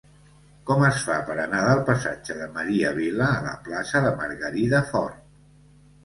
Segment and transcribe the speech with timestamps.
[0.67, 4.81] Com es fa per anar del passatge de Maria Vila a la plaça de Margarida
[4.89, 5.21] Fort?